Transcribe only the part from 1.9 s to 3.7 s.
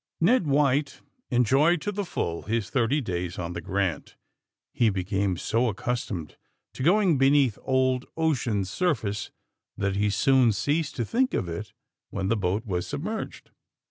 the full his thirty days on the *^